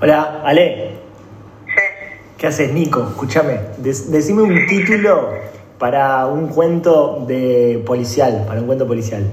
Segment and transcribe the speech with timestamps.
[0.00, 0.96] Hola, Ale.
[1.66, 1.72] Sí.
[2.36, 3.08] ¿Qué haces, Nico?
[3.08, 3.58] Escúchame.
[3.78, 5.32] decime un título
[5.76, 9.28] para un cuento de policial, para un cuento policial.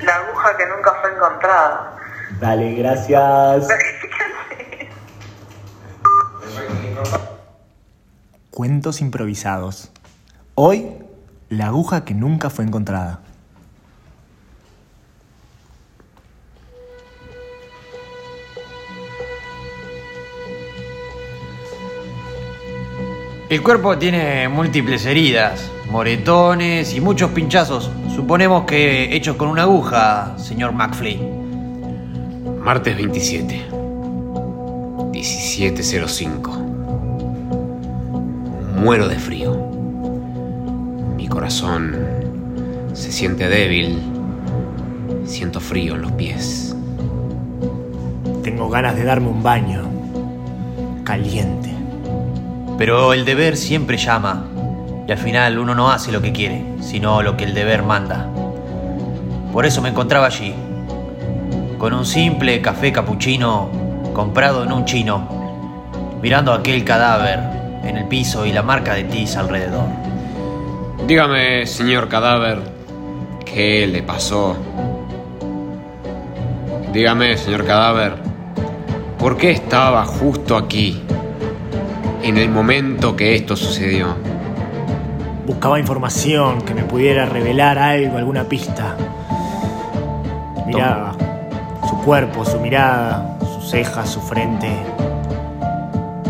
[0.00, 1.96] La aguja que nunca fue encontrada.
[2.38, 3.66] Dale, gracias.
[8.52, 9.90] Cuentos improvisados.
[10.54, 10.96] Hoy,
[11.48, 13.18] la aguja que nunca fue encontrada.
[23.48, 27.92] El cuerpo tiene múltiples heridas, moretones y muchos pinchazos.
[28.12, 31.20] Suponemos que hechos con una aguja, señor McFly.
[32.60, 33.66] Martes 27.
[35.12, 36.58] 17.05.
[38.82, 39.54] Muero de frío.
[41.16, 41.96] Mi corazón
[42.94, 44.00] se siente débil.
[45.24, 46.74] Siento frío en los pies.
[48.42, 49.84] Tengo ganas de darme un baño.
[51.04, 51.75] Caliente.
[52.78, 54.44] Pero el deber siempre llama.
[55.08, 58.28] Y al final uno no hace lo que quiere, sino lo que el deber manda.
[59.52, 60.54] Por eso me encontraba allí,
[61.78, 63.70] con un simple café capuchino
[64.12, 65.28] comprado en un chino,
[66.20, 67.40] mirando aquel cadáver
[67.84, 69.86] en el piso y la marca de tiza alrededor.
[71.06, 72.58] Dígame, señor cadáver,
[73.44, 74.56] ¿qué le pasó?
[76.92, 78.14] Dígame, señor cadáver,
[79.18, 81.02] ¿por qué estaba justo aquí,
[82.28, 84.16] en el momento que esto sucedió?
[85.46, 88.96] Buscaba información que me pudiera revelar algo, alguna pista.
[90.66, 91.14] Miraba
[91.88, 94.68] su cuerpo, su mirada, sus cejas, su frente.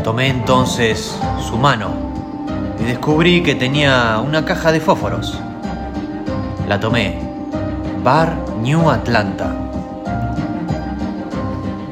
[0.05, 1.91] Tomé entonces su mano
[2.79, 5.41] y descubrí que tenía una caja de fósforos.
[6.69, 7.19] La tomé.
[8.05, 9.51] Bar New Atlanta.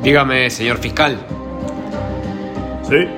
[0.02, 1.18] Dígame, señor fiscal,
[2.86, 3.08] ¿Sí?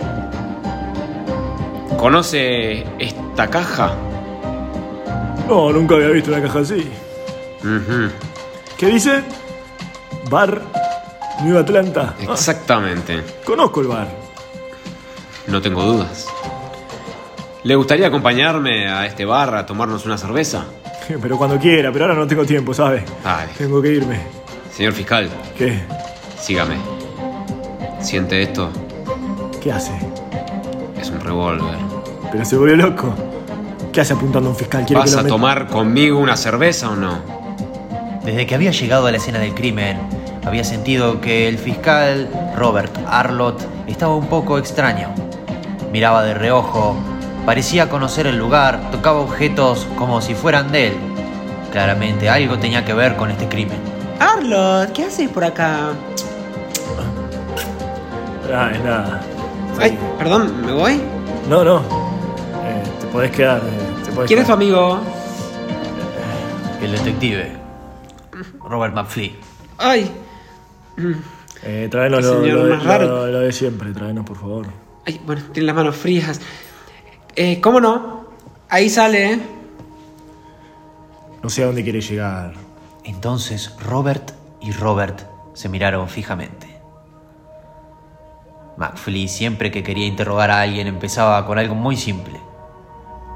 [1.96, 3.94] ¿Conoce esta caja?
[5.48, 6.88] No, nunca había visto una caja así.
[8.76, 9.22] ¿Qué dice?
[10.30, 10.60] Bar
[11.42, 12.14] New Atlanta.
[12.20, 14.08] Ah, Exactamente, conozco el bar.
[15.46, 16.26] no tengo dudas.
[17.62, 20.64] ¿Le gustaría acompañarme a este bar a tomarnos una cerveza?
[21.22, 23.04] Pero cuando quiera, pero ahora no tengo tiempo, ¿sabe?
[23.22, 23.52] Dale.
[23.56, 24.20] Tengo que irme.
[24.72, 25.80] Señor fiscal, ¿Qué?
[26.38, 26.76] sígame.
[28.00, 28.70] ¿Siente esto?
[29.62, 29.92] ¿Qué hace?
[31.06, 31.76] Es un revólver.
[32.32, 33.14] Pero se volvió loco.
[33.92, 34.84] ¿Qué hace apuntando a un fiscal?
[34.84, 35.34] ¿Quiere que ¿Vas lo a meta?
[35.34, 37.18] tomar conmigo una cerveza o no?
[38.24, 39.98] Desde que había llegado a la escena del crimen,
[40.44, 45.08] había sentido que el fiscal Robert Arlott estaba un poco extraño.
[45.92, 46.96] Miraba de reojo,
[47.46, 50.94] parecía conocer el lugar, tocaba objetos como si fueran de él.
[51.70, 53.78] Claramente algo tenía que ver con este crimen.
[54.18, 55.90] Arlot, ¿qué haces por acá?
[58.52, 59.20] Ah, es nada.
[59.80, 61.00] Ay, perdón, ¿me voy?
[61.48, 61.78] No, no.
[61.80, 63.58] Eh, te podés quedar.
[63.58, 64.62] eh, te podés ¿Quién es tu quedar.
[64.62, 65.00] amigo?
[66.82, 67.52] El detective
[68.60, 69.36] Robert McFly.
[69.78, 70.10] Ay,
[71.62, 73.06] Eh, tráenos El lo, señor lo- más raro.
[73.06, 74.66] lo- lo de siempre, tráenos por favor.
[75.06, 76.40] ay, bueno, tiene las manos frías.
[77.34, 78.26] Eh, ¿cómo no?
[78.68, 79.40] Ahí sale, ¿eh?
[81.42, 82.54] No sé a dónde quiere llegar.
[83.04, 85.20] Entonces Robert y Robert
[85.54, 86.75] se miraron fijamente.
[88.76, 92.40] McFly siempre que quería interrogar a alguien empezaba con algo muy simple.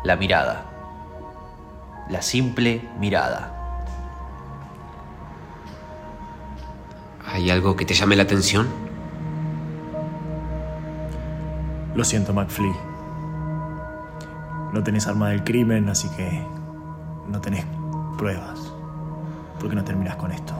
[0.05, 0.67] La mirada.
[2.09, 3.57] La simple mirada.
[7.27, 8.69] ¿Hay algo que te llame la atención?
[11.95, 12.73] Lo siento, McFly.
[14.73, 16.45] No tenés arma del crimen, así que
[17.29, 17.65] no tenés
[18.19, 18.73] pruebas.
[19.59, 20.55] ¿Por qué no terminas con esto?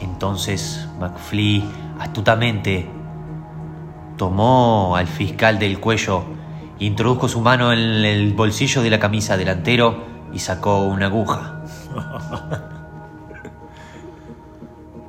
[0.00, 1.64] Entonces McFly
[1.98, 2.88] astutamente
[4.16, 6.24] tomó al fiscal del cuello,
[6.78, 11.62] introdujo su mano en el bolsillo de la camisa delantero y sacó una aguja.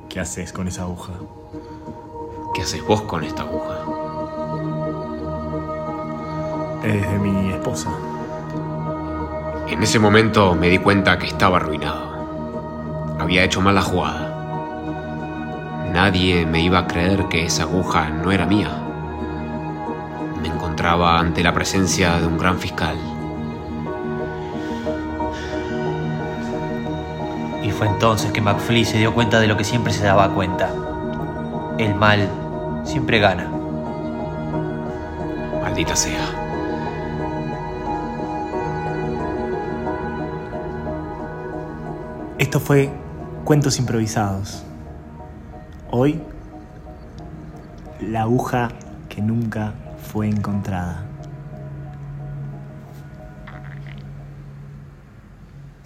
[0.08, 1.12] ¿Qué haces con esa aguja?
[2.54, 3.78] ¿Qué haces vos con esta aguja?
[6.82, 7.90] Es de mi esposa.
[9.68, 13.16] En ese momento me di cuenta que estaba arruinado.
[13.20, 14.34] Había hecho mal la jugada.
[15.92, 18.87] Nadie me iba a creer que esa aguja no era mía.
[20.90, 22.96] Ante la presencia de un gran fiscal.
[27.62, 30.70] Y fue entonces que McFly se dio cuenta de lo que siempre se daba cuenta.
[31.76, 32.26] El mal
[32.84, 33.50] siempre gana.
[35.60, 36.24] Maldita sea.
[42.38, 42.90] Esto fue
[43.44, 44.64] Cuentos Improvisados.
[45.90, 46.22] Hoy,
[48.00, 48.68] La aguja
[49.10, 51.07] que nunca fue encontrada.